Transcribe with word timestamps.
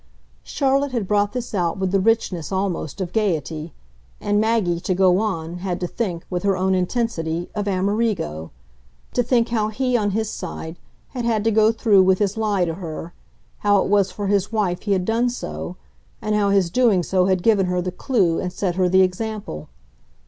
Charlotte 0.41 0.93
had 0.93 1.07
brought 1.07 1.31
this 1.31 1.53
out 1.53 1.77
with 1.77 1.91
the 1.91 1.99
richness, 1.99 2.51
almost, 2.51 3.01
of 3.01 3.13
gaiety; 3.13 3.71
and 4.19 4.41
Maggie, 4.41 4.79
to 4.79 4.95
go 4.95 5.19
on, 5.19 5.57
had 5.59 5.79
to 5.79 5.85
think, 5.85 6.25
with 6.27 6.41
her 6.41 6.57
own 6.57 6.73
intensity, 6.73 7.51
of 7.53 7.67
Amerigo 7.67 8.49
to 9.13 9.21
think 9.21 9.49
how 9.49 9.67
he, 9.67 9.95
on 9.95 10.09
his 10.09 10.27
side, 10.27 10.79
had 11.09 11.23
had 11.23 11.43
to 11.43 11.51
go 11.51 11.71
through 11.71 12.01
with 12.01 12.17
his 12.17 12.35
lie 12.35 12.65
to 12.65 12.73
her, 12.73 13.13
how 13.59 13.79
it 13.83 13.89
was 13.89 14.09
for 14.09 14.25
his 14.25 14.51
wife 14.51 14.81
he 14.81 14.93
had 14.93 15.05
done 15.05 15.29
so, 15.29 15.75
and 16.19 16.33
how 16.33 16.49
his 16.49 16.71
doing 16.71 17.03
so 17.03 17.27
had 17.27 17.43
given 17.43 17.67
her 17.67 17.79
the 17.79 17.91
clue 17.91 18.39
and 18.39 18.51
set 18.51 18.73
her 18.77 18.89
the 18.89 19.01
example. 19.03 19.69